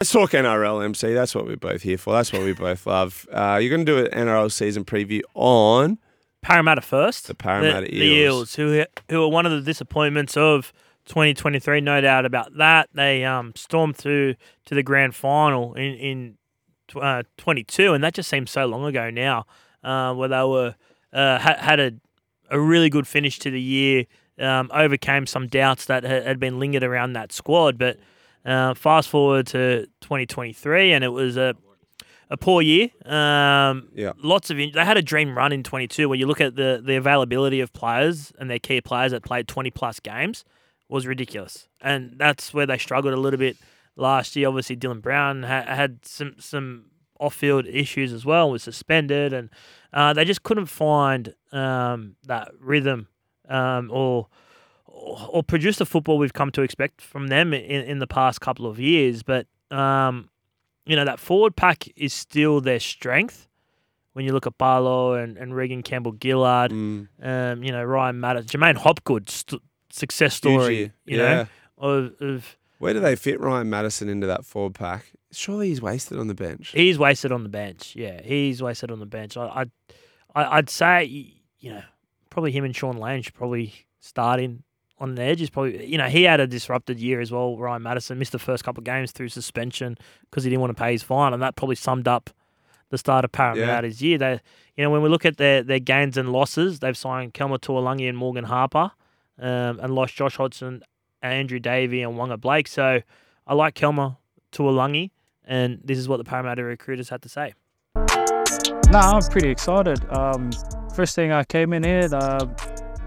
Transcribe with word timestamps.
Let's 0.00 0.12
talk 0.12 0.30
NRL 0.30 0.84
MC. 0.84 1.12
That's 1.12 1.34
what 1.34 1.44
we're 1.44 1.56
both 1.56 1.82
here 1.82 1.98
for. 1.98 2.12
That's 2.12 2.32
what 2.32 2.42
we 2.42 2.52
both 2.54 2.86
love. 2.86 3.26
Uh, 3.32 3.58
you're 3.60 3.68
going 3.68 3.84
to 3.84 3.92
do 3.92 4.06
an 4.06 4.28
NRL 4.28 4.52
season 4.52 4.84
preview 4.84 5.22
on 5.34 5.98
Parramatta 6.40 6.82
first. 6.82 7.26
The 7.26 7.34
Parramatta 7.34 7.86
the, 7.86 7.96
Eels. 7.96 8.54
The 8.54 8.62
Eels, 8.62 8.86
who 9.08 9.12
who 9.12 9.24
are 9.24 9.28
one 9.28 9.44
of 9.44 9.50
the 9.50 9.60
disappointments 9.60 10.36
of 10.36 10.72
2023, 11.06 11.80
no 11.80 12.00
doubt 12.00 12.24
about 12.24 12.56
that. 12.58 12.88
They 12.94 13.24
um, 13.24 13.52
stormed 13.56 13.96
through 13.96 14.36
to 14.66 14.74
the 14.76 14.84
grand 14.84 15.16
final 15.16 15.74
in 15.74 15.94
in 15.94 16.38
uh, 16.94 17.24
22, 17.36 17.92
and 17.92 18.04
that 18.04 18.14
just 18.14 18.28
seems 18.28 18.52
so 18.52 18.66
long 18.66 18.84
ago 18.86 19.10
now. 19.10 19.46
Uh, 19.82 20.14
where 20.14 20.28
they 20.28 20.44
were 20.44 20.76
uh, 21.12 21.40
had, 21.40 21.58
had 21.58 21.80
a 21.80 21.92
a 22.50 22.60
really 22.60 22.88
good 22.88 23.08
finish 23.08 23.40
to 23.40 23.50
the 23.50 23.60
year, 23.60 24.04
um, 24.38 24.70
overcame 24.72 25.26
some 25.26 25.48
doubts 25.48 25.86
that 25.86 26.04
had, 26.04 26.24
had 26.24 26.38
been 26.38 26.60
lingered 26.60 26.84
around 26.84 27.14
that 27.14 27.32
squad, 27.32 27.78
but. 27.78 27.98
Uh, 28.44 28.74
fast 28.74 29.08
forward 29.08 29.46
to 29.48 29.86
2023, 30.00 30.92
and 30.92 31.04
it 31.04 31.08
was 31.08 31.36
a 31.36 31.54
a 32.30 32.36
poor 32.36 32.60
year. 32.60 32.88
Um, 33.06 33.88
Yeah. 33.94 34.12
Lots 34.22 34.50
of 34.50 34.58
in- 34.58 34.72
they 34.72 34.84
had 34.84 34.98
a 34.98 35.02
dream 35.02 35.34
run 35.36 35.50
in 35.50 35.62
22 35.62 36.10
when 36.10 36.20
you 36.20 36.26
look 36.26 36.40
at 36.40 36.56
the 36.56 36.80
the 36.84 36.96
availability 36.96 37.60
of 37.60 37.72
players 37.72 38.32
and 38.38 38.50
their 38.50 38.58
key 38.58 38.80
players 38.80 39.12
that 39.12 39.22
played 39.22 39.48
20 39.48 39.70
plus 39.70 39.98
games 40.00 40.44
was 40.88 41.06
ridiculous, 41.06 41.68
and 41.80 42.14
that's 42.16 42.52
where 42.54 42.66
they 42.66 42.78
struggled 42.78 43.12
a 43.14 43.16
little 43.16 43.38
bit 43.38 43.56
last 43.96 44.36
year. 44.36 44.48
Obviously, 44.48 44.76
Dylan 44.76 45.02
Brown 45.02 45.42
ha- 45.42 45.64
had 45.66 46.04
some 46.04 46.34
some 46.38 46.86
off 47.20 47.34
field 47.34 47.66
issues 47.66 48.12
as 48.12 48.24
well, 48.24 48.50
was 48.50 48.62
suspended, 48.62 49.32
and 49.32 49.50
uh, 49.92 50.12
they 50.12 50.24
just 50.24 50.42
couldn't 50.44 50.66
find 50.66 51.34
um, 51.52 52.14
that 52.26 52.50
rhythm 52.60 53.08
um, 53.48 53.90
or 53.92 54.28
or 55.30 55.42
produce 55.42 55.76
the 55.78 55.86
football 55.86 56.18
we've 56.18 56.32
come 56.32 56.50
to 56.52 56.62
expect 56.62 57.00
from 57.00 57.28
them 57.28 57.52
in, 57.54 57.82
in 57.84 57.98
the 57.98 58.06
past 58.06 58.40
couple 58.40 58.66
of 58.66 58.78
years. 58.78 59.22
But 59.22 59.46
um, 59.70 60.28
you 60.86 60.96
know 60.96 61.04
that 61.04 61.18
forward 61.20 61.56
pack 61.56 61.84
is 61.96 62.12
still 62.12 62.60
their 62.60 62.80
strength. 62.80 63.46
When 64.14 64.24
you 64.24 64.32
look 64.32 64.46
at 64.48 64.58
Barlow 64.58 65.12
and, 65.14 65.36
and 65.36 65.54
Reagan 65.54 65.82
Campbell 65.82 66.16
Gillard, 66.20 66.72
Mm. 66.72 67.08
um, 67.22 67.62
you 67.62 67.70
know 67.72 67.84
Ryan 67.84 68.18
Matterson, 68.20 68.60
J'maine 68.60 68.76
Hopgood, 68.76 69.28
st- 69.30 69.62
success 69.90 70.34
story. 70.34 70.76
year. 70.76 70.94
You 71.06 71.18
Yeah. 71.18 71.34
know 71.34 71.46
of, 71.78 72.14
of 72.20 72.56
Where 72.78 72.92
do 72.94 73.00
they 73.00 73.14
fit 73.16 73.38
Ryan 73.40 73.70
Matterson 73.70 74.08
into 74.08 74.26
that 74.26 74.44
forward 74.44 74.74
pack? 74.74 75.12
Surely 75.30 75.68
he's 75.68 75.80
wasted 75.82 76.18
on 76.18 76.26
the 76.26 76.34
bench. 76.34 76.70
He's 76.74 76.98
wasted 76.98 77.30
on 77.32 77.42
the 77.42 77.48
bench. 77.48 77.94
Yeah, 77.94 78.20
he's 78.22 78.60
wasted 78.62 78.90
on 78.90 78.98
the 78.98 79.06
bench. 79.06 79.36
I, 79.36 79.46
I'd, 79.60 79.70
I- 80.34 80.56
I'd 80.58 80.70
say, 80.70 81.04
you 81.60 81.70
know, 81.70 81.82
probably 82.30 82.50
him 82.50 82.64
and 82.64 82.74
Shaun 82.74 82.96
Lane 82.96 83.22
should 83.22 83.34
probably 83.34 83.72
start 84.00 84.40
in 84.40 84.62
on 85.00 85.14
the 85.14 85.22
edge. 85.22 85.40
Is 85.40 85.50
probably, 85.50 85.86
you 85.86 85.98
know, 85.98 86.08
he 86.08 86.24
had 86.24 86.40
a 86.40 86.46
disrupted 86.46 86.98
year 87.00 87.20
as 87.20 87.30
well. 87.32 87.56
Ryan 87.56 87.82
Matterson 87.82 88.18
missed 88.18 88.32
the 88.32 88.38
first 88.38 88.64
couple 88.64 88.80
of 88.80 88.84
games 88.84 89.12
through 89.12 89.28
suspension 89.28 89.96
because 90.30 90.44
he 90.44 90.50
didn't 90.50 90.60
want 90.60 90.76
to 90.76 90.82
pay 90.82 90.92
his 90.92 91.02
fine, 91.02 91.32
and 91.32 91.42
that 91.42 91.56
probably 91.56 91.76
summed 91.76 92.08
up 92.08 92.30
the 92.90 92.98
start 92.98 93.24
of 93.24 93.32
Parramatta's 93.32 94.00
year. 94.02 94.18
They, 94.18 94.40
you 94.76 94.84
know, 94.84 94.90
when 94.90 95.02
we 95.02 95.08
look 95.08 95.24
at 95.24 95.36
their 95.36 95.62
their 95.62 95.80
gains 95.80 96.16
and 96.16 96.32
losses, 96.32 96.80
they've 96.80 96.96
signed 96.96 97.34
Kelma 97.34 97.58
Tuilagi 97.58 98.08
and 98.08 98.16
Morgan 98.16 98.44
Harper, 98.44 98.92
um, 99.38 99.80
and 99.80 99.94
lost 99.94 100.14
Josh 100.14 100.36
Hodgson, 100.36 100.82
Andrew 101.22 101.58
Davey, 101.58 102.02
and 102.02 102.14
Waqa 102.14 102.40
Blake. 102.40 102.68
So 102.68 103.02
I 103.46 103.54
like 103.54 103.74
Kelma 103.74 104.16
Tuilagi, 104.52 105.10
and 105.44 105.80
this 105.84 105.98
is 105.98 106.08
what 106.08 106.16
the 106.16 106.24
Parramatta 106.24 106.64
recruiters 106.64 107.08
had 107.08 107.22
to 107.22 107.28
say. 107.28 107.54
No, 108.90 109.00
I'm 109.00 109.22
pretty 109.22 109.50
excited. 109.50 110.02
Um, 110.10 110.50
first 110.94 111.14
thing 111.14 111.30
I 111.30 111.44
came 111.44 111.74
in 111.74 111.84
here, 111.84 112.08
uh, 112.10 112.46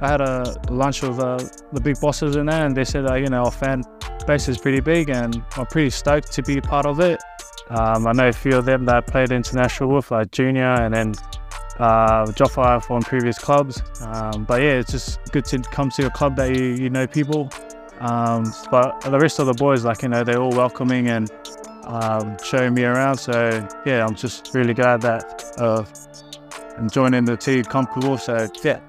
I 0.01 0.07
had 0.09 0.21
a 0.21 0.55
lunch 0.69 1.03
with 1.03 1.19
uh, 1.19 1.37
the 1.73 1.79
big 1.79 1.99
bosses 2.01 2.35
in 2.35 2.47
there, 2.47 2.65
and 2.65 2.75
they 2.75 2.83
said, 2.83 3.09
uh, 3.09 3.15
you 3.15 3.27
know, 3.27 3.43
our 3.45 3.51
fan 3.51 3.83
base 4.25 4.47
is 4.47 4.57
pretty 4.57 4.79
big, 4.79 5.09
and 5.09 5.43
I'm 5.55 5.67
pretty 5.67 5.91
stoked 5.91 6.31
to 6.33 6.41
be 6.41 6.57
a 6.57 6.61
part 6.61 6.85
of 6.85 6.99
it. 6.99 7.19
Um, 7.69 8.07
I 8.07 8.11
know 8.11 8.27
a 8.27 8.33
few 8.33 8.57
of 8.57 8.65
them 8.65 8.85
that 8.85 8.95
I 8.95 9.01
played 9.01 9.31
international 9.31 9.93
with, 9.93 10.09
like 10.11 10.31
Junior, 10.31 10.71
and 10.71 10.93
then 10.93 11.13
uh, 11.79 12.25
Joffa 12.25 12.83
from 12.83 13.01
previous 13.03 13.37
clubs. 13.37 13.81
Um, 14.01 14.43
but 14.43 14.61
yeah, 14.61 14.79
it's 14.79 14.91
just 14.91 15.19
good 15.31 15.45
to 15.45 15.59
come 15.59 15.89
to 15.91 16.07
a 16.07 16.09
club 16.09 16.35
that 16.35 16.55
you, 16.55 16.65
you 16.65 16.89
know 16.89 17.07
people. 17.07 17.49
Um, 17.99 18.51
but 18.71 19.01
the 19.01 19.19
rest 19.19 19.39
of 19.39 19.45
the 19.45 19.53
boys, 19.53 19.85
like 19.85 20.01
you 20.01 20.09
know, 20.09 20.23
they're 20.23 20.41
all 20.41 20.51
welcoming 20.51 21.09
and 21.09 21.31
um, 21.83 22.37
showing 22.43 22.73
me 22.73 22.83
around. 22.83 23.17
So 23.17 23.67
yeah, 23.85 24.05
I'm 24.05 24.15
just 24.15 24.53
really 24.53 24.73
glad 24.73 25.01
that 25.01 25.53
uh, 25.59 25.85
I'm 26.77 26.89
joining 26.89 27.25
the 27.25 27.37
team 27.37 27.63
comfortable. 27.63 28.17
So 28.17 28.49
yeah, 28.63 28.79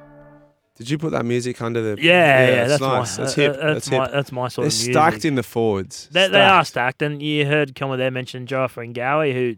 Did 0.77 0.89
you 0.91 0.97
put 0.99 1.11
that 1.13 1.25
music 1.25 1.61
under 1.61 1.83
the? 1.95 2.03
Yeah, 2.03 2.13
yeah, 2.47 2.63
it's 2.63 2.69
that's 2.71 2.81
nice. 2.81 3.19
my 3.19 3.25
That's 3.25 3.39
uh, 3.39 3.41
hip. 3.41 3.53
uh, 3.53 3.75
That's 3.75 3.75
that's 3.75 3.91
my 3.91 4.09
that's 4.11 4.33
my 4.33 4.49
sort 4.49 4.67
of 4.67 4.73
music. 4.73 4.93
They're 4.95 5.03
of 5.03 5.05
music. 5.05 5.13
stacked 5.21 5.25
in 5.27 5.35
the 5.35 5.43
forwards. 5.43 6.09
They, 6.13 6.29
they 6.29 6.41
are 6.41 6.65
Stacked. 6.65 7.03
and 7.03 7.23
you 7.23 7.45
heard 7.47 7.75
Kelma 7.75 7.97
there 7.99 8.11
mention 8.11 8.47
Joffa 8.47 8.83
and 8.83 8.95
Gowie, 8.95 9.35
who 9.35 9.57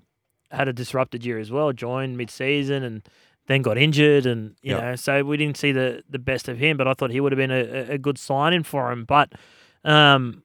had 0.51 0.69
a 0.69 0.73
disrupted 0.73 1.25
year 1.25 1.39
as 1.39 1.51
well, 1.51 1.73
joined 1.73 2.17
mid-season 2.17 2.83
and 2.83 3.09
then 3.47 3.63
got 3.63 3.77
injured, 3.79 4.27
and 4.27 4.57
you 4.63 4.73
Yep. 4.73 4.83
know, 4.83 4.97
so 4.97 5.23
we 5.23 5.37
didn't 5.37 5.57
see 5.57 5.71
the 5.73 6.03
the 6.11 6.19
best 6.19 6.49
of 6.49 6.59
him. 6.59 6.77
But 6.77 6.89
I 6.89 6.95
thought 6.95 7.11
he 7.11 7.21
would 7.21 7.31
have 7.33 7.39
been 7.39 7.51
a, 7.53 7.63
a- 7.63 7.95
a 7.95 7.99
good 7.99 8.19
signing 8.19 8.63
for 8.65 8.91
him. 8.91 9.05
But 9.05 9.33
um, 9.85 10.43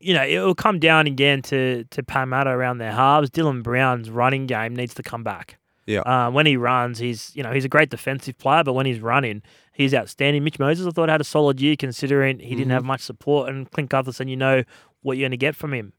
you 0.00 0.14
know, 0.14 0.24
it 0.24 0.38
will 0.40 0.54
come 0.54 0.78
down 0.80 1.06
again 1.06 1.42
to 1.42 1.84
to 1.84 2.02
Parramatta 2.02 2.50
around 2.50 2.78
their 2.78 2.92
halves. 2.92 3.30
Dylan 3.30 3.62
Brown's 3.62 4.10
running 4.10 4.46
game 4.46 4.74
needs 4.74 4.94
to 4.94 5.02
come 5.02 5.22
back. 5.22 5.58
Yeah. 5.88 6.00
Uh, 6.00 6.30
when 6.30 6.44
he 6.46 6.56
runs, 6.56 6.98
he's 6.98 7.32
you 7.34 7.42
know 7.42 7.50
he's 7.52 7.64
a 7.64 7.68
great 7.68 7.88
defensive 7.90 8.36
player, 8.38 8.62
but 8.62 8.74
when 8.74 8.84
he's 8.86 9.00
running, 9.00 9.42
he's 9.72 9.94
outstanding. 9.94 10.44
Mitch 10.44 10.58
Moses, 10.58 10.86
I 10.86 10.90
thought 10.90 11.08
had 11.08 11.20
a 11.20 11.24
solid 11.24 11.60
year 11.60 11.76
considering 11.76 12.38
he 12.40 12.54
didn't 12.54 12.68
Mhm. 12.70 12.74
have 12.74 12.84
much 12.84 13.00
support, 13.00 13.48
and 13.48 13.70
Clint 13.70 13.90
Gutherson, 13.90 14.28
you 14.28 14.36
know 14.36 14.64
what 15.02 15.16
you're 15.16 15.24
going 15.24 15.30
to 15.30 15.36
get 15.38 15.56
from 15.56 15.72
him. 15.72 15.94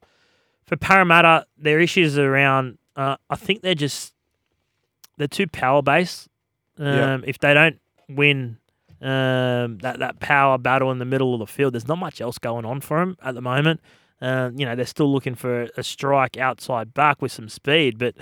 For 0.65 0.77
Parramatta, 0.77 1.47
their 1.57 1.79
issues 1.79 2.17
around, 2.19 2.77
uh, 2.95 3.15
I 3.31 3.35
think 3.35 3.61
they're 3.63 3.73
just 3.73 4.13
they're 5.17 5.27
too 5.27 5.47
power 5.47 5.81
based. 5.81 6.27
Um, 6.77 6.85
Yeah. 6.85 7.17
If 7.25 7.39
they 7.39 7.53
don't 7.55 7.79
win 8.07 8.57
um, 9.01 9.77
that 9.79 9.97
that 9.99 10.19
power 10.19 10.57
battle 10.57 10.91
in 10.91 10.99
the 10.99 11.05
middle 11.05 11.33
of 11.33 11.39
the 11.39 11.47
field, 11.47 11.73
there's 11.73 11.87
not 11.87 11.97
much 11.97 12.21
else 12.21 12.37
going 12.37 12.65
on 12.65 12.81
for 12.81 12.99
them 12.99 13.17
at 13.23 13.33
the 13.33 13.41
moment. 13.41 13.79
Um, 14.21 14.59
you 14.59 14.65
know, 14.65 14.75
they're 14.75 14.85
still 14.85 15.11
looking 15.11 15.35
for 15.35 15.69
a 15.77 15.83
strike 15.83 16.35
outside 16.37 16.93
back 16.93 17.21
with 17.21 17.31
some 17.31 17.47
speed, 17.47 17.97
but 17.97 18.13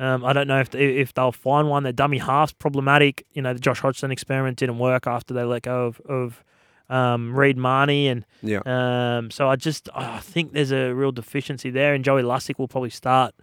um, 0.00 0.24
I 0.24 0.32
don't 0.32 0.48
know 0.48 0.58
if 0.60 0.74
if 0.74 1.14
they'll 1.14 1.30
find 1.30 1.68
one. 1.68 1.84
Their 1.84 1.92
dummy 1.92 2.18
half's 2.18 2.52
problematic. 2.54 3.24
You 3.32 3.42
know, 3.42 3.52
the 3.54 3.60
Josh 3.60 3.78
Hodgson 3.80 4.10
experiment 4.10 4.56
didn't 4.58 4.78
work 4.78 5.06
after 5.06 5.32
they 5.34 5.44
let 5.44 5.62
go 5.62 5.86
of, 5.86 6.00
of 6.08 6.44
um, 6.88 7.38
Reed 7.38 7.56
Mahoney, 7.56 8.08
and 8.08 8.24
Yeah. 8.42 8.62
um, 8.66 9.30
so 9.30 9.48
I 9.48 9.54
just 9.56 9.88
I 9.94 10.18
think 10.18 10.52
there's 10.52 10.72
a 10.72 10.92
real 10.92 11.12
deficiency 11.12 11.70
there. 11.70 11.94
And 11.94 12.02
Joey 12.04 12.22
Lussick 12.22 12.58
will 12.58 12.66
probably 12.68 12.90
start. 12.90 13.34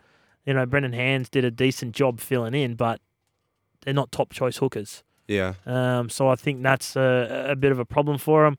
You 0.45 0.53
know, 0.53 0.65
Brendan 0.65 0.93
Hands 0.93 1.29
did 1.29 1.45
a 1.45 1.51
decent 1.51 1.93
job 1.95 2.19
filling 2.19 2.53
in, 2.53 2.75
but 2.75 2.99
they're 3.81 3.93
not 3.93 4.11
top 4.11 4.33
choice 4.33 4.57
hookers. 4.57 5.03
Yeah. 5.27 5.53
Um, 5.65 6.09
so 6.09 6.29
I 6.29 6.35
think 6.35 6.63
that's 6.63 6.95
a, 6.95 7.47
a 7.49 7.55
bit 7.55 7.71
of 7.71 7.79
a 7.79 7.85
problem 7.85 8.17
for 8.17 8.45
them. 8.45 8.57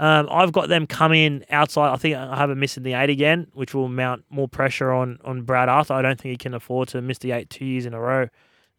Um, 0.00 0.28
I've 0.30 0.50
got 0.52 0.68
them 0.70 0.86
coming 0.86 1.44
outside. 1.50 1.92
I 1.92 1.96
think 1.96 2.16
I 2.16 2.34
have 2.36 2.48
a 2.50 2.54
miss 2.54 2.76
in 2.78 2.82
the 2.84 2.94
eight 2.94 3.10
again, 3.10 3.48
which 3.52 3.74
will 3.74 3.88
mount 3.88 4.24
more 4.30 4.48
pressure 4.48 4.90
on 4.90 5.18
on 5.24 5.42
Brad 5.42 5.68
Arthur. 5.68 5.94
I 5.94 6.02
don't 6.02 6.18
think 6.20 6.30
he 6.32 6.36
can 6.38 6.54
afford 6.54 6.88
to 6.88 7.02
miss 7.02 7.18
the 7.18 7.32
eight 7.32 7.50
two 7.50 7.66
years 7.66 7.84
in 7.86 7.92
a 7.94 8.00
row 8.00 8.28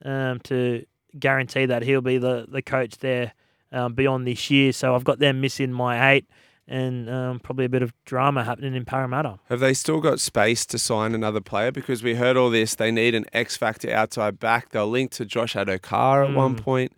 um, 0.04 0.40
to 0.46 0.84
guarantee 1.20 1.66
that 1.68 1.84
he'll 1.84 2.02
be 2.02 2.18
the, 2.18 2.46
the 2.50 2.62
coach 2.62 2.98
there 2.98 3.34
um, 3.72 3.94
beyond 3.94 4.26
this 4.26 4.50
year. 4.50 4.72
So 4.74 4.96
I've 4.96 5.04
got 5.04 5.20
them 5.20 5.42
missing 5.42 5.72
my 5.72 6.12
eight. 6.14 6.26
and 6.68 7.10
um, 7.10 7.40
probably 7.40 7.66
a 7.66 7.70
bit 7.70 7.82
of 7.84 7.92
drama 8.06 8.44
happening 8.44 8.74
in 8.76 8.86
Parramatta. 8.86 9.38
Have 9.50 9.60
they 9.60 9.74
still 9.74 10.00
got 10.00 10.20
space 10.22 10.66
to 10.68 10.80
sign 10.80 11.14
another 11.14 11.42
player? 11.42 11.72
Because 11.72 12.02
we 12.02 12.16
heard 12.16 12.38
all 12.38 12.50
this. 12.50 12.76
They 12.76 12.92
need 12.92 13.14
an 13.14 13.26
X 13.34 13.58
factor 13.58 13.92
outside 13.94 14.40
back. 14.40 14.70
They'll 14.70 14.88
link 14.90 15.12
to 15.12 15.26
Josh 15.26 15.54
Addo-Carr 15.54 16.24
at 16.24 16.34
one 16.34 16.56
Mm. 16.56 16.62
point. 16.62 16.94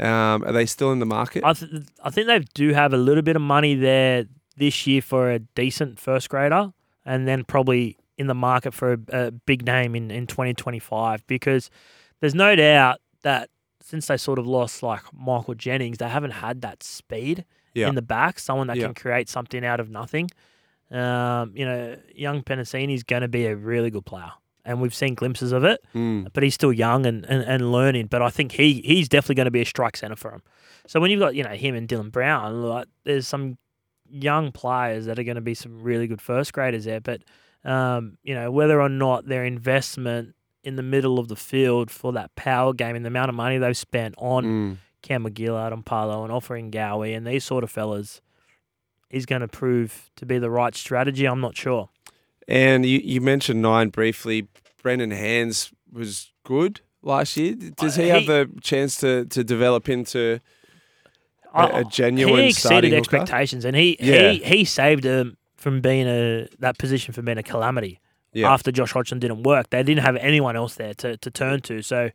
Um, 0.00 0.42
are 0.44 0.52
they 0.52 0.66
still 0.66 0.90
in 0.92 0.98
the 1.00 1.06
market? 1.06 1.44
I, 1.44 1.52
th- 1.52 1.70
I 2.02 2.10
think 2.10 2.26
they 2.26 2.40
do 2.54 2.72
have 2.72 2.92
a 2.92 2.96
little 2.96 3.22
bit 3.22 3.36
of 3.36 3.42
money 3.42 3.74
there 3.74 4.24
this 4.56 4.86
year 4.86 5.02
for 5.02 5.30
a 5.30 5.38
decent 5.40 5.98
first 6.00 6.28
grader, 6.30 6.72
and 7.04 7.26
then 7.28 7.44
probably 7.44 7.96
in 8.18 8.26
the 8.26 8.34
market 8.34 8.72
for 8.74 8.92
a, 8.92 8.98
a 9.26 9.30
big 9.30 9.66
name 9.66 9.94
in, 9.94 10.10
in 10.10 10.26
2025 10.26 11.26
because 11.26 11.70
there's 12.20 12.34
no 12.34 12.54
doubt 12.54 13.00
that 13.22 13.48
since 13.82 14.06
they 14.06 14.16
sort 14.16 14.38
of 14.38 14.46
lost 14.46 14.82
like 14.82 15.02
Michael 15.12 15.54
Jennings, 15.54 15.98
they 15.98 16.08
haven't 16.08 16.30
had 16.32 16.60
that 16.62 16.82
speed 16.82 17.44
Yeah. 17.74 17.88
in 17.88 17.94
the 17.94 18.02
back, 18.02 18.38
someone 18.38 18.68
that 18.68 18.76
Yeah. 18.76 18.84
can 18.84 18.94
create 18.94 19.28
something 19.28 19.64
out 19.64 19.80
of 19.80 19.90
nothing. 19.90 20.30
Um, 20.90 21.52
you 21.56 21.64
know, 21.64 21.96
young 22.14 22.42
Penisini 22.42 22.94
is 22.94 23.02
going 23.02 23.22
to 23.22 23.28
be 23.28 23.46
a 23.46 23.56
really 23.56 23.90
good 23.90 24.04
player, 24.04 24.30
and 24.64 24.80
we've 24.80 24.94
seen 24.94 25.14
glimpses 25.14 25.52
of 25.52 25.64
it 25.64 25.80
Mm. 25.94 26.28
but 26.32 26.42
he's 26.42 26.54
still 26.54 26.72
young 26.72 27.04
and, 27.06 27.24
and, 27.26 27.42
and 27.44 27.72
learning. 27.72 28.06
But 28.06 28.22
I 28.22 28.30
think 28.30 28.52
he 28.52 28.80
he's 28.84 29.08
definitely 29.08 29.34
going 29.36 29.46
to 29.46 29.50
be 29.50 29.62
a 29.62 29.66
strike 29.66 29.96
center 29.96 30.16
for 30.16 30.32
him. 30.32 30.42
So 30.86 31.00
when 31.00 31.10
you've 31.10 31.20
got 31.20 31.34
you 31.34 31.42
know 31.44 31.50
him 31.50 31.74
and 31.74 31.88
Dylan 31.88 32.10
Brown, 32.12 32.62
like 32.62 32.86
there's 33.04 33.26
some 33.28 33.58
young 34.08 34.52
players 34.52 35.06
that 35.06 35.18
are 35.18 35.24
going 35.24 35.36
to 35.36 35.40
be 35.40 35.54
some 35.54 35.82
really 35.82 36.06
good 36.06 36.20
first 36.20 36.52
graders 36.52 36.84
there. 36.84 37.00
But 37.00 37.22
um, 37.64 38.18
you 38.22 38.34
know 38.34 38.50
whether 38.50 38.80
or 38.80 38.88
not 38.88 39.26
their 39.26 39.44
investment 39.44 40.34
in 40.64 40.76
the 40.76 40.82
middle 40.82 41.18
of 41.18 41.26
the 41.28 41.34
field 41.36 41.90
for 41.90 42.12
that 42.12 42.34
power 42.36 42.72
game 42.72 42.94
and 42.94 43.04
the 43.04 43.08
amount 43.08 43.28
of 43.28 43.34
money 43.34 43.58
they've 43.58 43.76
spent 43.76 44.14
on 44.18 44.44
Mm. 44.44 44.76
Campbell-Gillard 45.02 45.72
and 45.72 45.84
Paulo 45.84 46.22
and 46.22 46.32
offering 46.32 46.70
Gowie 46.70 47.16
and 47.16 47.26
these 47.26 47.42
sort 47.44 47.64
of 47.64 47.70
fellas 47.72 48.20
is 49.10 49.26
going 49.26 49.40
to 49.42 49.48
prove 49.48 50.10
to 50.16 50.24
be 50.24 50.38
the 50.38 50.48
right 50.50 50.74
strategy. 50.76 51.26
I'm 51.26 51.40
not 51.40 51.56
sure. 51.56 51.88
And 52.52 52.84
you, 52.84 53.00
you 53.02 53.20
mentioned 53.22 53.62
nine 53.62 53.88
briefly. 53.88 54.46
Brendan 54.82 55.10
Hands 55.10 55.72
was 55.90 56.32
good 56.44 56.80
last 57.02 57.36
year. 57.36 57.54
Does 57.54 57.96
he, 57.96 58.10
Uh, 58.10 58.20
have 58.20 58.28
a 58.28 58.46
chance 58.60 58.96
to, 58.98 59.24
to 59.26 59.42
develop 59.42 59.88
into 59.88 60.38
a 61.54 61.84
genuine 61.84 62.42
he 62.42 62.48
exceeded 62.50 62.92
expectations, 62.92 63.64
and 63.64 63.76
he 63.76 63.96
Yeah. 64.00 64.30
he 64.32 64.38
he 64.44 64.64
saved 64.64 65.04
him 65.04 65.36
from 65.56 65.80
being 65.80 66.06
a 66.06 66.48
that 66.58 66.78
position 66.78 67.14
from 67.14 67.24
being 67.24 67.38
a 67.38 67.42
calamity. 67.42 68.00
Yeah. 68.32 68.50
After 68.52 68.72
Josh 68.72 68.92
Hodgson 68.92 69.18
didn't 69.18 69.42
work, 69.42 69.70
they 69.70 69.82
didn't 69.82 70.02
have 70.04 70.16
anyone 70.16 70.56
else 70.56 70.74
there 70.76 70.94
to, 70.94 71.16
to 71.18 71.30
turn 71.30 71.60
to. 71.62 71.82
So, 71.82 72.10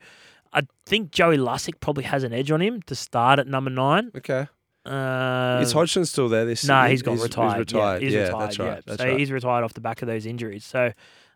I 0.51 0.61
think 0.87 1.11
Joey 1.11 1.37
Lussick 1.37 1.79
probably 1.79 2.05
has 2.05 2.23
an 2.23 2.33
edge 2.33 2.49
on 2.49 2.59
him 2.59 2.81
to 2.83 2.95
start 2.95 3.37
at 3.37 3.47
number 3.47 3.69
nine. 3.69 4.11
Okay. 4.17 4.47
Uh, 4.87 5.59
Is 5.61 5.73
Hodgson 5.73 6.05
still 6.05 6.29
there 6.29 6.45
this 6.45 6.65
no, 6.65 6.81
year? 6.81 6.91
he's 6.91 7.01
got 7.01 7.19
retired. 7.19 7.51
He's 7.51 7.73
retired. 7.73 8.01
Yeah, 8.01 8.05
he's 8.05 8.13
yeah, 8.13 8.21
retired. 8.27 8.41
that's 8.41 8.59
right. 8.59 8.65
yeah. 8.65 8.81
That's 8.85 9.01
so 9.01 9.07
right. 9.09 9.19
he's 9.19 9.31
retired 9.31 9.63
off 9.63 9.73
the 9.73 9.81
back 9.81 10.01
of 10.01 10.07
those 10.07 10.25
injuries. 10.25 10.63
So, 10.63 10.93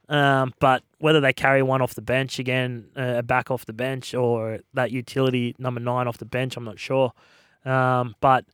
um, 0.09 0.53
but 0.59 0.83
whether 0.99 1.19
they 1.19 1.33
carry 1.33 1.61
one 1.61 1.81
off 1.81 1.93
the 1.93 2.01
bench 2.01 2.39
again, 2.39 2.87
uh, 2.95 3.15
a 3.17 3.23
back 3.23 3.51
off 3.51 3.65
the 3.65 3.73
bench, 3.73 4.13
or 4.13 4.59
that 4.73 4.91
utility 4.91 5.55
number 5.59 5.79
nine 5.81 6.07
off 6.07 6.17
the 6.17 6.25
bench, 6.25 6.55
I'm 6.55 6.63
not 6.63 6.79
sure. 6.79 7.11
Um, 7.65 8.15
but 8.21 8.45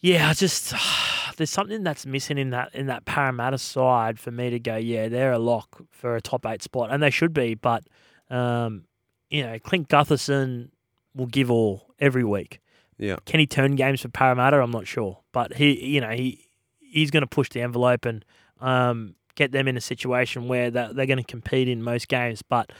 yeah, 0.00 0.28
I 0.28 0.34
just 0.34 0.74
there's 1.36 1.50
something 1.50 1.82
that's 1.82 2.06
missing 2.06 2.38
in 2.38 2.50
that 2.50 2.74
in 2.74 2.86
that 2.86 3.04
Parramatta 3.04 3.58
side 3.58 4.18
for 4.18 4.30
me 4.30 4.50
to 4.50 4.60
go. 4.60 4.76
Yeah, 4.76 5.08
they're 5.08 5.32
a 5.32 5.38
lock 5.38 5.82
for 5.90 6.14
a 6.14 6.20
top 6.20 6.46
eight 6.46 6.62
spot, 6.62 6.90
and 6.92 7.02
they 7.02 7.10
should 7.10 7.32
be. 7.32 7.54
But 7.54 7.84
um, 8.30 8.84
you 9.28 9.42
know, 9.42 9.58
Clint 9.58 9.88
Gutherson 9.88 10.70
will 11.14 11.26
give 11.26 11.50
all 11.50 11.94
every 11.98 12.24
week. 12.24 12.60
Yeah. 12.98 13.16
Can 13.24 13.40
he 13.40 13.46
turn 13.46 13.76
games 13.76 14.00
for 14.00 14.08
Parramatta? 14.08 14.60
I'm 14.60 14.70
not 14.70 14.86
sure, 14.86 15.20
but 15.32 15.54
he, 15.54 15.86
you 15.86 16.00
know, 16.00 16.10
he 16.10 16.48
he's 16.80 17.10
going 17.10 17.22
to 17.22 17.28
push 17.28 17.48
the 17.50 17.60
envelope 17.60 18.04
and 18.04 18.24
um, 18.60 19.14
get 19.34 19.52
them 19.52 19.68
in 19.68 19.76
a 19.76 19.80
situation 19.80 20.48
where 20.48 20.70
that 20.70 20.96
they're 20.96 21.06
going 21.06 21.18
to 21.18 21.24
compete 21.24 21.68
in 21.68 21.82
most 21.82 22.08
games. 22.08 22.42
But 22.42 22.72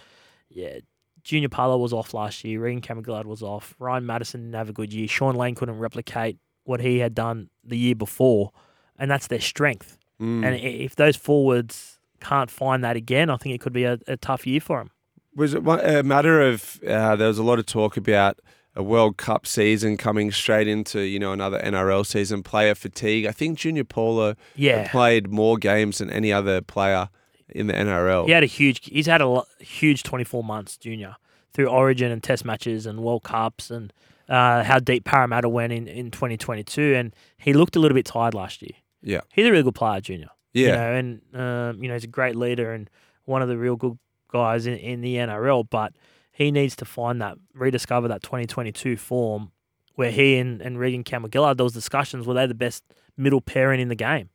yeah, 0.49 0.79
Junior 1.23 1.49
Paulo 1.49 1.79
was 1.79 1.93
off 1.93 2.15
last 2.15 2.43
year. 2.43 2.61
Reagan 2.61 2.81
Campbell-Gillard 2.81 3.27
was 3.27 3.43
off. 3.43 3.75
Ryan 3.79 4.07
Matterson 4.07 4.43
didn't 4.43 4.55
have 4.55 4.69
a 4.69 4.73
good 4.73 4.93
year. 4.93 5.07
Shaun 5.07 5.35
Lane 5.35 5.55
couldn't 5.55 5.79
replicate 5.79 6.39
what 6.65 6.81
he 6.81 6.99
had 6.99 7.15
done 7.15 7.51
the 7.65 7.79
year 7.79 7.95
before, 7.95 8.51
and 8.99 9.11
that's 9.11 9.29
their 9.29 9.41
strength. 9.41 9.99
Mm. 10.21 10.45
And 10.45 10.57
if 10.57 10.97
those 10.97 11.17
forwards 11.17 11.99
can't 12.21 12.51
find 12.51 12.83
that 12.83 12.97
again, 12.97 13.31
I 13.31 13.37
think 13.37 13.55
it 13.55 13.61
could 13.61 13.73
be 13.73 13.85
a, 13.85 13.99
a 14.09 14.17
tough 14.17 14.47
year 14.47 14.61
for 14.61 14.79
them. 14.79 14.91
Was 15.37 15.55
it 15.55 15.63
a 15.67 16.03
matter 16.03 16.43
of 16.43 16.81
uh, 16.83 17.15
there 17.15 17.29
was 17.29 17.39
a 17.39 17.45
lot 17.45 17.61
of 17.61 17.67
talk 17.67 17.97
about 17.97 18.41
a 18.79 18.83
World 18.83 19.17
Cup 19.17 19.45
season 19.45 19.97
coming 19.97 20.31
straight 20.31 20.69
into 20.69 21.01
you 21.01 21.19
know 21.19 21.33
another 21.33 21.61
NRL 21.61 22.07
season, 22.07 22.43
player 22.43 22.75
fatigue. 22.75 23.27
I 23.27 23.33
think 23.33 23.59
Junior 23.59 23.85
Paulo 23.85 24.37
Yeah, 24.55 24.89
played 24.91 25.29
more 25.29 25.59
games 25.59 25.99
than 25.99 26.09
any 26.11 26.33
other 26.33 26.63
player 26.63 27.11
in 27.49 27.67
the 27.67 27.75
NRL. 27.75 28.27
He 28.27 28.33
had 28.33 28.45
a 28.45 28.47
huge. 28.47 28.87
He's 28.87 29.07
had 29.07 29.21
a 29.21 29.43
huge 29.59 30.05
24 30.05 30.45
months, 30.45 30.77
Junior, 30.77 31.17
through 31.53 31.67
Origin 31.67 32.13
and 32.13 32.23
Test 32.23 32.45
matches 32.45 32.87
and 32.87 33.01
World 33.01 33.25
Cups 33.25 33.71
and 33.71 33.93
uh, 34.29 34.63
how 34.63 34.79
deep 34.79 35.05
Parramatta 35.05 35.49
went 35.49 35.73
in, 35.73 35.89
in 35.89 36.11
2022. 36.13 36.95
And 36.95 37.15
he 37.37 37.53
looked 37.53 37.75
a 37.75 37.81
little 37.81 37.97
bit 37.97 38.07
tired 38.07 38.35
last 38.35 38.63
year. 38.63 38.77
Yeah. 39.03 39.23
He's 39.33 39.47
a 39.47 39.51
really 39.51 39.65
good 39.65 39.75
player, 39.75 40.01
Junior. 40.01 40.29
yeah, 40.53 40.67
You 40.67 40.73
know, 40.73 40.93
and 40.93 41.21
um, 41.35 41.83
you 41.83 41.89
know 41.89 41.95
he's 41.95 42.05
a 42.05 42.09
great 42.09 42.37
leader 42.37 42.73
and 42.73 42.89
one 43.25 43.43
of 43.43 43.49
the 43.49 43.59
real 43.59 43.77
good 43.77 43.99
guys 44.31 44.67
in, 44.67 44.75
in 44.75 45.01
the 45.01 45.17
NRL. 45.17 45.69
But 45.69 45.95
he 46.39 46.53
needs 46.53 46.77
to 46.77 46.85
find 46.85 47.21
that 47.21 47.37
rediscover 47.53 48.07
that 48.07 48.23
2022 48.23 48.97
form 48.97 49.51
where 49.97 50.13
he 50.13 50.37
and, 50.39 50.63
and 50.63 50.79
Reagan 50.79 51.03
Campbell-Gillard, 51.03 51.59
those 51.59 51.73
discussions 51.73 52.29
were 52.29 52.35
they 52.35 52.47
the 52.47 52.55
best 52.55 52.85
middle 53.17 53.41
pairing 53.41 53.81
in 53.81 53.89
the 53.89 53.97
game. 53.97 54.31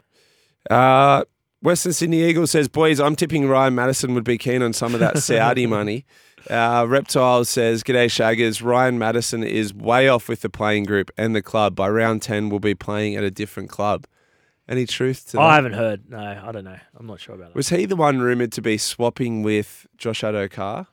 Uh, 0.69 1.23
Western 1.61 1.93
Sydney 1.93 2.21
Eagle 2.23 2.45
says, 2.45 2.67
"Boys, 2.67 2.99
I'm 2.99 3.15
tipping 3.15 3.47
Ryan 3.47 3.73
Matterson 3.73 4.13
would 4.15 4.25
be 4.25 4.37
keen 4.37 4.61
on 4.61 4.73
some 4.73 4.93
of 4.93 4.99
that 4.99 5.19
Saudi 5.19 5.65
money." 5.79 6.05
Uh, 6.49 6.85
Reptile 6.89 7.45
says, 7.45 7.83
"G'day 7.83 8.07
Shaggers. 8.07 8.61
Ryan 8.61 8.99
Matterson 8.99 9.41
is 9.41 9.73
way 9.73 10.09
off 10.09 10.27
with 10.27 10.41
the 10.41 10.49
playing 10.49 10.83
group 10.83 11.09
and 11.17 11.33
the 11.33 11.41
club. 11.41 11.73
By 11.73 11.87
round 11.87 12.21
ten, 12.21 12.49
we'll 12.49 12.59
be 12.59 12.75
playing 12.75 13.15
at 13.15 13.23
a 13.23 13.31
different 13.31 13.69
club." 13.69 14.05
Any 14.67 14.85
truth 14.85 15.27
to 15.27 15.37
that? 15.37 15.41
I 15.41 15.55
haven't 15.55 15.73
heard. 15.73 16.09
No, 16.09 16.17
I 16.17 16.51
don't 16.51 16.65
know. 16.65 16.79
I'm 16.97 17.05
not 17.07 17.21
sure 17.21 17.35
about 17.35 17.49
that. 17.49 17.55
Was 17.55 17.69
he 17.69 17.85
the 17.85 17.95
one 17.95 18.19
rumored 18.19 18.51
to 18.53 18.61
be 18.61 18.77
swapping 18.77 19.43
with 19.43 19.87
Josh 19.97 20.21
Addo-Carr? 20.21 20.87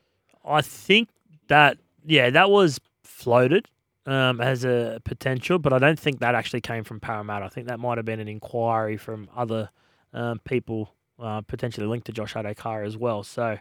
I 0.50 0.62
think 0.62 1.08
that 1.48 1.78
yeah, 2.04 2.30
that 2.30 2.50
was 2.50 2.80
floated 3.04 3.68
um, 4.06 4.40
as 4.40 4.64
a 4.64 5.00
potential, 5.04 5.58
but 5.58 5.72
I 5.72 5.78
don't 5.78 5.98
think 5.98 6.20
that 6.20 6.34
actually 6.34 6.60
came 6.62 6.84
from 6.84 7.00
Parramatta. 7.00 7.44
I 7.44 7.48
think 7.48 7.66
that 7.68 7.78
might 7.78 7.98
have 7.98 8.04
been 8.04 8.20
an 8.20 8.28
inquiry 8.28 8.96
from 8.96 9.28
other 9.36 9.70
um, 10.12 10.40
people 10.44 10.94
uh, 11.18 11.42
potentially 11.42 11.86
linked 11.86 12.06
to 12.06 12.12
Josh 12.12 12.34
Addo-Carr 12.34 12.82
as 12.82 12.96
well. 12.96 13.22
So, 13.22 13.58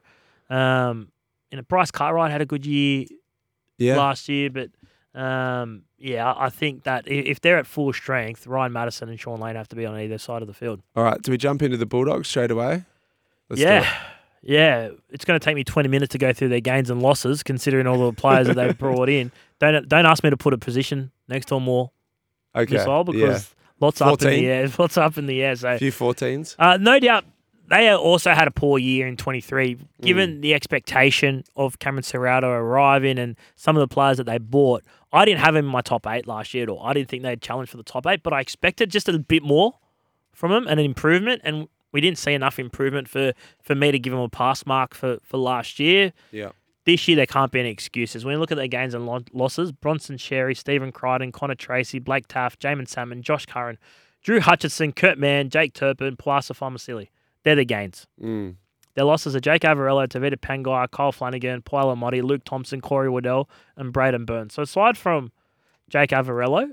um, 0.50 1.12
you 1.52 1.58
know, 1.58 1.64
Bryce 1.64 1.92
Cartwright 1.92 2.32
had 2.32 2.42
a 2.42 2.46
good 2.46 2.66
year 2.66 3.06
Yeah. 3.78 3.98
last 3.98 4.30
year, 4.30 4.50
but 4.50 4.70
um, 5.20 5.84
yeah, 5.98 6.34
I 6.38 6.50
think 6.50 6.84
that 6.84 7.04
if 7.08 7.42
they're 7.42 7.58
at 7.58 7.68
full 7.68 7.92
strength, 7.92 8.48
Ryan 8.48 8.72
Matterson 8.72 9.10
and 9.10 9.20
Shaun 9.20 9.40
Lane 9.42 9.56
have 9.56 9.68
to 9.70 9.76
be 9.76 9.86
on 9.86 10.00
either 10.00 10.18
side 10.18 10.42
of 10.42 10.48
the 10.48 10.54
field. 10.54 10.82
All 10.96 11.04
right. 11.04 11.22
Do 11.22 11.32
we 11.32 11.38
jump 11.38 11.62
into 11.62 11.78
the 11.78 11.86
Bulldogs 11.86 12.28
straight 12.30 12.52
away? 12.52 12.86
Let's 13.50 13.62
yeah. 13.62 13.92
Yeah, 14.42 14.90
it's 15.10 15.26
going 15.26 15.40
to 15.40 15.44
take 15.44 15.56
me 15.56 15.64
20 15.64 15.90
minutes 15.90 16.12
to 16.14 16.18
go 16.18 16.32
through 16.34 16.50
their 16.50 16.62
gains 16.62 16.90
and 16.90 17.02
losses, 17.02 17.44
considering 17.44 17.88
all 17.88 18.06
the 18.10 18.14
players 18.14 18.48
that 18.48 18.56
they've 18.56 18.78
brought 18.78 19.10
in. 19.10 19.32
Don't 19.60 19.88
don't 19.90 20.06
ask 20.06 20.24
me 20.24 20.30
to 20.30 20.38
put 20.38 20.54
a 20.54 20.58
position 20.58 21.12
next 21.28 21.48
to 21.48 21.56
them 21.56 21.68
or 21.68 21.92
Okay. 22.56 22.76
missile 22.78 23.04
yeah. 23.08 23.12
because 23.12 23.56
lots 23.80 24.02
up 24.02 24.22
in 24.22 24.30
the 24.30 24.48
air. 24.48 24.68
Lots 24.80 24.98
up 24.98 25.18
in 25.18 25.26
the 25.28 25.44
air. 25.44 25.56
So, 25.56 25.70
A 25.74 25.78
few 25.78 25.92
14s. 25.92 26.56
uh, 26.58 26.78
no 26.78 27.00
doubt 27.00 27.26
they 27.68 27.90
also 27.94 28.32
had 28.34 28.48
a 28.48 28.52
poor 28.52 28.80
year 28.80 29.06
in 29.08 29.16
23, 29.18 29.76
Mm. 29.76 29.86
given 30.02 30.42
the 30.42 30.54
expectation 30.56 31.44
of 31.56 31.78
Cameron 31.80 32.04
Ciraldo 32.04 32.46
arriving 32.46 33.20
and 33.20 33.36
some 33.56 33.76
of 33.78 33.82
the 33.82 33.94
players 33.94 34.18
that 34.18 34.26
they 34.26 34.40
bought. 34.40 34.84
I 35.14 35.26
didn't 35.26 35.42
have 35.42 35.56
him 35.56 35.66
in 35.66 35.72
my 35.72 35.82
top 35.82 36.08
eight 36.08 36.26
last 36.28 36.54
year 36.56 36.64
at 36.64 36.70
all. 36.70 36.82
I 36.84 36.94
didn't 36.94 37.10
think 37.10 37.22
they'd 37.24 37.42
challenge 37.42 37.70
for 37.70 37.78
the 37.78 37.84
top 37.84 38.08
eight, 38.08 38.24
but 38.24 38.34
I 38.34 38.40
expected 38.42 38.90
just 38.90 39.08
a 39.10 39.20
bit 39.20 39.44
more 39.44 39.76
from 40.34 40.52
him 40.52 40.66
and 40.68 40.80
an 40.80 40.86
improvement. 40.86 41.42
And 41.44 41.68
we 41.92 42.02
didn't 42.02 42.18
see 42.18 42.34
enough 42.34 42.60
improvement 42.60 43.08
for, 43.08 43.34
for 43.62 43.76
me 43.76 43.92
to 43.92 44.00
give 44.00 44.14
him 44.14 44.20
a 44.20 44.30
pass 44.30 44.66
mark 44.66 44.94
for, 44.94 45.18
for 45.24 45.38
last 45.38 45.80
year. 45.80 46.14
Yeah. 46.32 46.50
This 46.86 47.08
year, 47.08 47.18
there 47.18 47.26
can't 47.26 47.52
be 47.52 47.60
any 47.60 47.70
excuses. 47.70 48.26
When 48.26 48.34
you 48.34 48.40
look 48.40 48.52
at 48.52 48.58
their 48.58 48.68
gains 48.68 48.94
and 48.94 49.06
lo- 49.06 49.24
losses, 49.34 49.72
Bronson 49.72 50.18
Xerri, 50.18 50.56
Stephen 50.58 50.92
Crichton, 50.92 51.32
Connor 51.32 51.56
Tracey, 51.56 52.00
Blake 52.00 52.28
Taaffe, 52.28 52.58
Jaeman 52.58 52.88
Salmon, 52.88 53.22
Josh 53.22 53.46
Curran, 53.46 53.78
Drew 54.22 54.40
Hutchison, 54.40 54.92
Kurt 54.94 55.18
Mann, 55.18 55.50
Jake 55.50 55.74
Turpin, 55.74 56.16
Poasa 56.16 56.54
Faamausili. 56.54 57.10
They're 57.44 57.56
the 57.56 57.66
gains. 57.66 58.08
Mm. 58.22 58.56
Their 58.96 59.06
losses 59.06 59.36
are 59.36 59.40
Jake 59.40 59.62
Averillo, 59.62 60.08
Tevita 60.08 60.38
Pangai, 60.38 60.90
Kyle 60.92 61.12
Flanagan, 61.12 61.62
Paul 61.62 61.96
Alamoti, 61.96 62.22
Luke 62.22 62.44
Thompson, 62.44 62.82
Corey 62.82 63.10
Waddell, 63.10 63.50
and 63.78 63.94
Braidon 63.94 64.26
Burns. 64.26 64.56
So 64.56 64.64
aside 64.64 64.98
from 64.98 65.32
Jake 65.90 66.10
Averillo, 66.10 66.72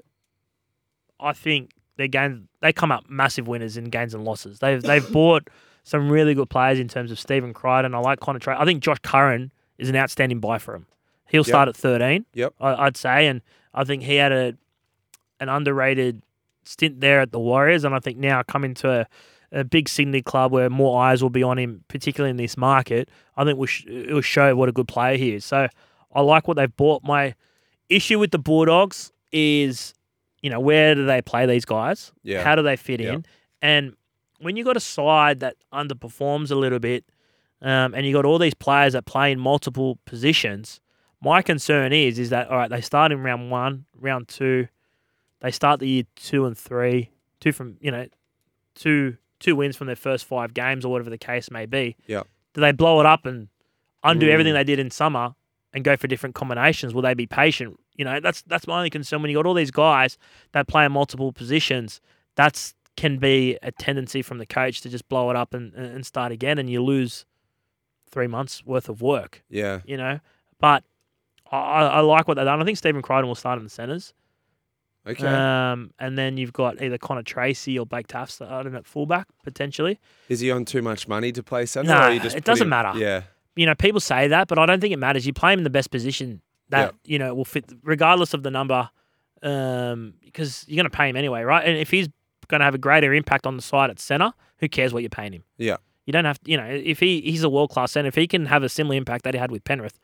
I 1.20 1.32
think 1.32 1.70
their 1.96 2.08
gains 2.08 2.46
they 2.60 2.72
come 2.72 2.92
up 2.92 3.08
massive 3.08 3.48
winners 3.48 3.76
in 3.76 3.84
gains 3.84 4.14
and 4.14 4.24
losses. 4.24 4.58
They've 4.58 4.82
they've 4.82 5.12
bought 5.12 5.48
some 5.82 6.10
really 6.10 6.34
good 6.34 6.50
players 6.50 6.78
in 6.78 6.88
terms 6.88 7.10
of 7.10 7.18
Stephen 7.18 7.54
Crichton. 7.54 7.94
I 7.94 7.98
like 7.98 8.20
Connor 8.20 8.40
Tracey. 8.40 8.60
I 8.60 8.64
think 8.64 8.82
Josh 8.82 8.98
Curran 9.02 9.52
is 9.78 9.88
an 9.88 9.96
outstanding 9.96 10.40
buy 10.40 10.58
for 10.58 10.74
him. 10.74 10.86
He'll 11.28 11.44
start 11.44 11.68
at 11.68 11.76
13. 11.76 12.24
Yep. 12.34 12.54
I, 12.60 12.86
I'd 12.86 12.96
say, 12.96 13.26
and 13.26 13.40
I 13.74 13.84
think 13.84 14.02
he 14.02 14.16
had 14.16 14.32
a 14.32 14.56
an 15.38 15.48
underrated 15.48 16.22
stint 16.64 17.00
there 17.00 17.20
at 17.20 17.32
the 17.32 17.38
Warriors, 17.38 17.84
and 17.84 17.94
I 17.94 18.00
think 18.00 18.18
now 18.18 18.42
coming 18.42 18.74
to 18.74 18.90
a, 18.90 19.06
a 19.60 19.64
big 19.64 19.88
Sydney 19.88 20.22
club 20.22 20.52
where 20.52 20.70
more 20.70 21.00
eyes 21.00 21.22
will 21.22 21.30
be 21.30 21.42
on 21.42 21.58
him, 21.58 21.84
particularly 21.88 22.30
in 22.30 22.36
this 22.36 22.56
market, 22.56 23.08
I 23.36 23.44
think 23.44 23.58
will 23.58 23.66
sh- 23.66 23.86
it 23.86 24.12
will 24.12 24.20
show 24.22 24.54
what 24.56 24.68
a 24.68 24.72
good 24.72 24.88
player 24.88 25.16
he 25.16 25.34
is. 25.34 25.44
So 25.44 25.68
I 26.14 26.20
like 26.20 26.48
what 26.48 26.56
they've 26.56 26.74
bought. 26.76 27.04
My 27.04 27.34
issue 27.88 28.18
with 28.18 28.30
the 28.30 28.38
Bulldogs 28.38 29.12
is, 29.32 29.94
you 30.46 30.50
know, 30.50 30.60
where 30.60 30.94
do 30.94 31.04
they 31.06 31.20
play 31.20 31.44
these 31.44 31.64
guys? 31.64 32.12
Yeah. 32.22 32.44
How 32.44 32.54
do 32.54 32.62
they 32.62 32.76
fit 32.76 33.00
Yeah. 33.00 33.14
in? 33.14 33.26
And 33.60 33.96
when 34.38 34.54
you 34.56 34.62
got 34.62 34.76
a 34.76 34.80
side 34.80 35.40
that 35.40 35.56
underperforms 35.72 36.52
a 36.52 36.54
little 36.54 36.78
bit, 36.78 37.04
um, 37.62 37.94
and 37.94 38.06
you 38.06 38.12
got 38.12 38.24
all 38.24 38.38
these 38.38 38.54
players 38.54 38.92
that 38.92 39.06
play 39.06 39.32
in 39.32 39.40
multiple 39.40 39.98
positions, 40.04 40.80
my 41.20 41.42
concern 41.42 41.92
is 41.92 42.18
is 42.20 42.30
that 42.30 42.48
all 42.48 42.56
right, 42.58 42.70
they 42.70 42.80
start 42.80 43.10
in 43.10 43.22
round 43.24 43.50
one, 43.50 43.86
round 43.98 44.28
two, 44.28 44.68
they 45.40 45.50
start 45.50 45.80
the 45.80 45.88
year 45.88 46.04
two 46.14 46.46
and 46.46 46.56
three, 46.56 47.10
two 47.40 47.50
from 47.50 47.76
you 47.80 47.90
know, 47.90 48.06
two 48.76 49.16
two 49.40 49.56
wins 49.56 49.76
from 49.76 49.88
their 49.88 49.96
first 49.96 50.24
five 50.26 50.54
games 50.54 50.84
or 50.84 50.92
whatever 50.92 51.10
the 51.10 51.18
case 51.18 51.50
may 51.50 51.66
be. 51.66 51.96
Yeah. 52.06 52.22
Do 52.54 52.60
they 52.60 52.72
blow 52.72 53.00
it 53.00 53.06
up 53.06 53.26
and 53.26 53.48
undo 54.04 54.26
Mm. 54.26 54.30
everything 54.30 54.54
they 54.54 54.64
did 54.64 54.78
in 54.78 54.90
summer 54.90 55.34
and 55.76 55.85
go 55.85 55.95
for 55.97 56.09
different 56.09 56.35
combinations? 56.35 56.95
Will 56.95 57.02
they 57.02 57.14
be 57.14 57.26
patient? 57.26 57.78
You 57.95 58.04
know, 58.04 58.18
that's 58.18 58.42
that's 58.42 58.66
my 58.66 58.78
only 58.78 58.90
concern. 58.90 59.23
When 59.23 59.30
you 59.30 59.37
got 59.37 59.47
all 59.47 59.54
these 59.54 59.71
guys 59.71 60.18
that 60.52 60.66
play 60.66 60.85
in 60.85 60.90
multiple 60.90 61.33
positions, 61.33 62.00
that's 62.35 62.75
can 62.97 63.18
be 63.18 63.59
a 63.62 63.71
tendency 63.71 64.23
from 64.23 64.38
the 64.38 64.47
coach 64.47 64.80
to 64.80 64.88
just 64.88 65.06
blow 65.11 65.28
it 65.28 65.37
up 65.37 65.52
and, 65.52 65.75
and 65.75 66.04
start 66.04 66.33
again, 66.33 66.59
and 66.59 66.71
you 66.71 66.83
lose 66.83 67.26
three 68.11 68.26
months 68.26 68.64
worth 68.64 68.88
of 68.88 69.02
work. 69.02 69.45
Yeah. 69.50 69.80
You 69.85 69.99
know, 69.99 70.18
but 70.59 70.83
I, 71.52 71.59
I 71.59 72.00
like 72.00 72.26
what 72.26 72.35
they've 72.35 72.47
done. 72.47 72.61
I 72.61 72.64
think 72.64 72.78
Stephen 72.78 73.02
Crichton 73.02 73.28
will 73.28 73.35
start 73.35 73.59
in 73.59 73.64
the 73.64 73.71
centres. 73.71 74.14
Okay. 75.06 75.26
Um, 75.26 75.92
and 76.00 76.18
then 76.18 76.37
you've 76.37 76.52
got 76.52 76.83
either 76.83 76.99
Connor 76.99 77.23
Tracey 77.23 77.78
or 77.78 77.87
Blake 77.87 78.09
Taaffe 78.09 78.30
starting 78.30 78.75
at 78.75 78.87
fullback 78.87 79.28
potentially. 79.45 80.00
is 80.28 80.40
he 80.40 80.50
on 80.50 80.64
too 80.64 80.83
much 80.83 81.06
money 81.06 81.30
to 81.33 81.42
play 81.42 81.66
centre? 81.66 81.90
Nah, 81.90 82.09
or 82.09 82.18
just 82.18 82.35
it 82.35 82.45
doesn't 82.45 82.64
him- 82.64 82.71
matter. 82.71 82.99
Yeah. 82.99 83.23
You 83.56 83.66
know, 83.66 83.75
people 83.75 84.00
say 84.00 84.28
that, 84.28 84.48
but 84.48 84.58
I 84.58 84.66
don't 84.66 84.80
think 84.80 84.92
it 84.92 84.98
matters. 84.98 85.26
You 85.26 85.32
play 85.32 85.52
him 85.52 85.60
in 85.60 85.64
the 85.64 85.70
best 85.70 85.90
position 85.90 86.42
that 86.68 86.94
you 87.04 87.18
know 87.18 87.34
will 87.34 87.44
fit, 87.44 87.64
regardless 87.82 88.34
of 88.34 88.42
the 88.42 88.50
number, 88.50 88.90
um, 89.42 90.14
because 90.25 90.64
you're 90.68 90.76
going 90.76 90.90
to 90.90 90.96
pay 90.96 91.08
him 91.08 91.16
anyway, 91.16 91.42
right? 91.42 91.66
And 91.66 91.76
if 91.78 91.90
he's 91.90 92.08
going 92.48 92.60
to 92.60 92.64
have 92.64 92.75
a 92.75 92.78
greater 92.78 93.12
impact 93.14 93.46
on 93.46 93.56
the 93.56 93.62
side 93.62 93.90
at 93.90 93.98
centre, 93.98 94.32
who 94.58 94.68
cares 94.68 94.92
what 94.92 95.02
you're 95.02 95.10
paying 95.10 95.32
him? 95.32 95.44
Yeah. 95.56 95.76
You 96.04 96.12
don't 96.12 96.25
have, 96.25 96.38
to, 96.40 96.50
you 96.50 96.56
know, 96.56 96.66
if 96.66 97.00
he 97.00 97.20
he's 97.20 97.42
a 97.42 97.48
world 97.48 97.70
class 97.70 97.92
centre, 97.92 98.06
if 98.08 98.14
he 98.14 98.28
can 98.28 98.46
have 98.46 98.62
a 98.62 98.68
similar 98.68 98.96
impact 98.96 99.25
that 99.25 99.34
he 99.34 99.40
had 99.40 99.50
with 99.50 99.64
Penrith, 99.64 99.98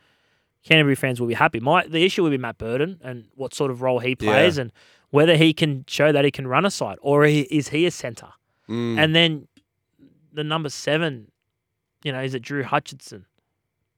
Canterbury 0.64 0.94
fans 0.94 1.20
will 1.20 1.28
be 1.28 1.34
happy. 1.34 1.60
My 1.60 1.86
the 1.86 2.04
issue 2.04 2.22
will 2.22 2.30
be 2.30 2.38
Matt 2.38 2.58
Burton 2.58 3.00
and 3.02 3.26
what 3.34 3.54
sort 3.54 3.70
of 3.70 3.82
role 3.82 3.98
he 3.98 4.14
plays 4.14 4.58
and 4.58 4.72
whether 5.10 5.36
he 5.36 5.52
can 5.52 5.84
show 5.88 6.12
that 6.12 6.24
he 6.24 6.30
can 6.30 6.46
run 6.46 6.64
a 6.64 6.70
side 6.70 6.98
or 7.02 7.24
he, 7.24 7.42
is 7.42 7.68
he 7.68 7.84
a 7.84 7.90
centre. 7.90 8.32
Mm. 8.68 8.98
And 8.98 9.14
then 9.14 9.48
the 10.32 10.44
number 10.44 10.70
seven, 10.70 11.30
you 12.02 12.12
know, 12.12 12.20
is 12.22 12.34
it 12.34 12.42
Drew 12.42 12.62
Hutchison, 12.62 13.26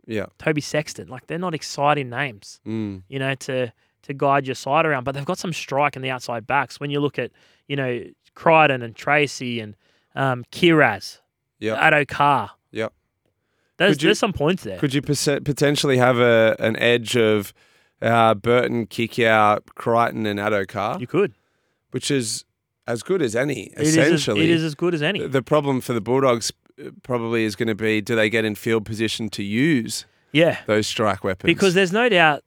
yeah. 0.06 0.26
Toby 0.38 0.60
Sexton? 0.60 1.08
Like 1.08 1.26
they're 1.26 1.38
not 1.38 1.54
exciting 1.54 2.10
names, 2.10 2.60
Mm. 2.66 3.02
you 3.08 3.18
know, 3.18 3.34
to 3.34 3.72
to 4.02 4.14
guide 4.14 4.46
your 4.46 4.54
side 4.54 4.84
around. 4.86 5.04
But 5.04 5.14
they've 5.14 5.24
got 5.24 5.38
some 5.38 5.52
strike 5.52 5.96
in 5.96 6.02
the 6.02 6.10
outside 6.10 6.46
backs. 6.46 6.78
When 6.78 6.90
you 6.90 7.00
look 7.00 7.18
at, 7.18 7.30
you 7.68 7.76
know, 7.76 8.02
Crichton 8.34 8.82
and 8.82 8.94
Tracey 8.94 9.60
and 9.60 9.74
um, 10.14 10.44
Kiraz, 10.52 11.20
Yeah. 11.58 11.76
Addo 11.90 12.06
Carr. 12.06 12.50
Yep. 12.72 12.92
There's, 13.78 14.02
you- 14.02 14.08
there's 14.08 14.18
some 14.18 14.32
points 14.32 14.62
there. 14.62 14.78
Could 14.78 14.94
you 14.94 15.02
potentially 15.02 15.96
have 15.98 16.18
a 16.18 16.54
an 16.58 16.76
edge 16.76 17.16
of 17.16 17.52
uh, 18.02 18.34
Burton, 18.34 18.86
Kikau, 18.86 19.60
Crichton, 19.74 20.26
and 20.26 20.38
Addo 20.38 20.68
Carr, 20.68 20.98
you 21.00 21.06
could. 21.06 21.32
which 21.92 22.10
is 22.10 22.44
as 22.86 23.02
good 23.02 23.22
as 23.22 23.34
any. 23.34 23.68
It 23.76 23.80
is, 23.80 23.96
essentially, 23.96 24.40
as, 24.42 24.44
it 24.44 24.50
is 24.50 24.62
as 24.64 24.74
good 24.74 24.92
as 24.94 25.00
any. 25.02 25.26
The- 25.26 25.42
problem 25.42 25.80
for 25.80 25.94
the 25.94 26.00
Bulldogs 26.02 26.52
probably 27.02 27.44
is 27.44 27.56
going 27.56 27.68
to 27.68 27.74
be: 27.74 28.00
do 28.00 28.16
they 28.16 28.30
get 28.30 28.44
in 28.44 28.54
field 28.54 28.84
position 28.84 29.28
to 29.30 29.42
use 29.42 30.06
yeah. 30.32 30.58
those 30.66 30.86
strike 30.86 31.24
weapons? 31.24 31.48
Because 31.48 31.74
there's 31.74 31.92
no 31.92 32.08
doubt 32.08 32.42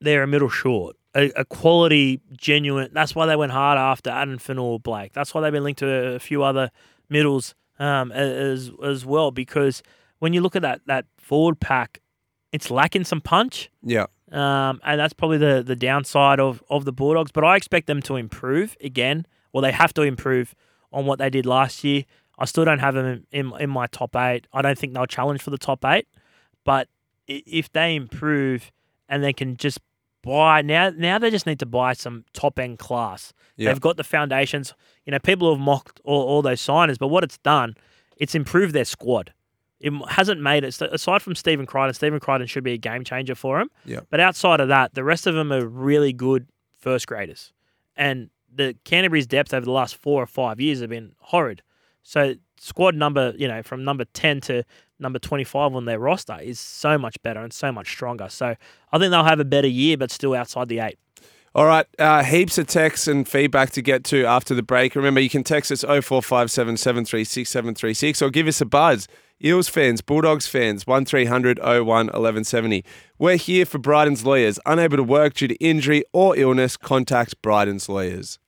they're 0.00 0.22
a 0.22 0.26
middle 0.26 0.48
short, 0.48 0.96
a, 1.14 1.30
a 1.36 1.44
quality, 1.44 2.20
genuine. 2.32 2.90
That's 2.92 3.14
why 3.14 3.26
they 3.26 3.36
went 3.36 3.52
hard 3.52 3.78
after 3.78 4.10
Addin 4.10 4.38
Fonua-Blake. 4.38 5.12
That's 5.12 5.34
why 5.34 5.40
they've 5.40 5.52
been 5.52 5.64
linked 5.64 5.80
to 5.80 6.14
a 6.14 6.18
few 6.18 6.42
other 6.42 6.70
middles 7.08 7.54
um, 7.78 8.12
as 8.12 8.70
as 8.82 9.04
well. 9.06 9.30
Because 9.30 9.82
when 10.18 10.32
you 10.32 10.40
look 10.40 10.56
at 10.56 10.62
that 10.62 10.80
that 10.86 11.06
forward 11.16 11.60
pack, 11.60 12.00
it's 12.52 12.70
lacking 12.70 13.04
some 13.04 13.20
punch. 13.20 13.70
yeah, 13.82 14.06
Um, 14.32 14.80
and 14.84 14.98
that's 14.98 15.12
probably 15.12 15.38
the, 15.38 15.62
the 15.62 15.76
downside 15.76 16.40
of, 16.40 16.62
of 16.70 16.84
the 16.84 16.92
Bulldogs. 16.92 17.30
But 17.30 17.44
I 17.44 17.56
expect 17.56 17.86
them 17.86 18.02
to 18.02 18.16
improve 18.16 18.76
again. 18.82 19.26
Well, 19.52 19.62
they 19.62 19.72
have 19.72 19.92
to 19.94 20.02
improve 20.02 20.54
on 20.92 21.06
what 21.06 21.18
they 21.18 21.30
did 21.30 21.46
last 21.46 21.84
year. 21.84 22.04
I 22.38 22.44
still 22.44 22.64
don't 22.64 22.78
have 22.78 22.94
them 22.94 23.24
in, 23.32 23.50
in, 23.52 23.60
in 23.60 23.70
my 23.70 23.86
top 23.88 24.14
eight. 24.16 24.46
I 24.52 24.62
don't 24.62 24.78
think 24.78 24.94
they'll 24.94 25.06
challenge 25.06 25.42
for 25.42 25.50
the 25.50 25.58
top 25.58 25.84
eight. 25.84 26.06
But 26.64 26.88
if 27.26 27.70
they 27.72 27.94
improve 27.96 28.70
and 29.08 29.22
they 29.22 29.32
can 29.32 29.56
just 29.56 29.80
buy 30.22 30.62
now, 30.62 30.90
now 30.90 31.18
they 31.18 31.30
just 31.30 31.46
need 31.46 31.58
to 31.58 31.66
buy 31.66 31.92
some 31.94 32.24
top 32.32 32.58
end 32.58 32.78
class. 32.78 33.32
Yeah. 33.56 33.70
They've 33.70 33.80
got 33.80 33.96
the 33.96 34.04
foundations. 34.04 34.74
You 35.04 35.10
know, 35.12 35.18
people 35.18 35.52
have 35.52 35.60
mocked 35.60 36.00
all, 36.04 36.22
all 36.22 36.42
those 36.42 36.60
signers, 36.60 36.96
but 36.98 37.08
what 37.08 37.24
it's 37.24 37.38
done, 37.38 37.76
it's 38.16 38.34
improved 38.34 38.74
their 38.74 38.84
squad. 38.84 39.32
It 39.80 39.92
hasn't 40.08 40.40
made 40.40 40.64
it 40.64 40.80
aside 40.80 41.22
from 41.22 41.34
Stephen 41.36 41.64
Crichton. 41.64 41.94
Stephen 41.94 42.20
Crichton 42.20 42.46
should 42.48 42.64
be 42.64 42.72
a 42.72 42.78
game 42.78 43.04
changer 43.04 43.34
for 43.34 43.60
him. 43.60 43.70
Yeah. 43.84 44.00
But 44.10 44.20
outside 44.20 44.60
of 44.60 44.68
that, 44.68 44.94
the 44.94 45.04
rest 45.04 45.26
of 45.26 45.34
them 45.34 45.52
are 45.52 45.66
really 45.66 46.12
good 46.12 46.48
first 46.76 47.06
graders, 47.06 47.52
and 47.96 48.30
the 48.52 48.74
Canterbury's 48.84 49.26
depth 49.26 49.54
over 49.54 49.64
the 49.64 49.70
last 49.70 49.96
four 49.96 50.22
or 50.22 50.26
five 50.26 50.60
years 50.60 50.80
have 50.80 50.90
been 50.90 51.12
horrid. 51.18 51.62
So 52.08 52.36
squad 52.58 52.94
number, 52.94 53.34
you 53.36 53.46
know, 53.46 53.62
from 53.62 53.84
number 53.84 54.06
ten 54.06 54.40
to 54.42 54.64
number 54.98 55.18
twenty-five 55.18 55.74
on 55.74 55.84
their 55.84 55.98
roster 55.98 56.38
is 56.40 56.58
so 56.58 56.96
much 56.96 57.20
better 57.22 57.40
and 57.40 57.52
so 57.52 57.70
much 57.70 57.90
stronger. 57.90 58.30
So 58.30 58.56
I 58.92 58.98
think 58.98 59.10
they'll 59.10 59.24
have 59.24 59.40
a 59.40 59.44
better 59.44 59.68
year, 59.68 59.98
but 59.98 60.10
still 60.10 60.34
outside 60.34 60.70
the 60.70 60.78
eight. 60.78 60.98
All 61.54 61.66
right, 61.66 61.86
uh, 61.98 62.22
heaps 62.24 62.56
of 62.56 62.66
texts 62.66 63.08
and 63.08 63.28
feedback 63.28 63.70
to 63.72 63.82
get 63.82 64.04
to 64.04 64.24
after 64.24 64.54
the 64.54 64.62
break. 64.62 64.94
Remember, 64.94 65.20
you 65.20 65.28
can 65.28 65.44
text 65.44 65.70
us 65.70 65.82
0457 65.82 66.78
736 66.78 67.50
736 67.50 68.22
or 68.22 68.30
give 68.30 68.46
us 68.46 68.60
a 68.62 68.66
buzz. 68.66 69.06
Eels 69.44 69.68
fans, 69.68 70.00
Bulldogs 70.00 70.46
fans, 70.46 70.86
1300 70.86 71.58
01 71.58 71.84
1170. 71.84 72.84
We're 73.18 73.36
here 73.36 73.64
for 73.64 73.78
Bryden's 73.78 74.24
Lawyers. 74.24 74.58
Unable 74.66 74.96
to 74.96 75.02
work 75.02 75.34
due 75.34 75.48
to 75.48 75.54
injury 75.56 76.04
or 76.12 76.36
illness, 76.36 76.76
contact 76.76 77.40
Bryden's 77.42 77.88
Lawyers. 77.88 78.36